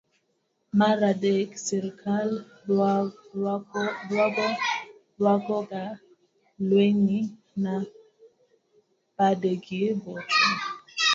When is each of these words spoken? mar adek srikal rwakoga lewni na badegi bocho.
mar 0.79 0.99
adek 1.11 1.49
srikal 1.65 2.29
rwakoga 5.17 5.85
lewni 6.69 7.19
na 7.63 7.73
badegi 9.15 9.81
bocho. 10.01 10.45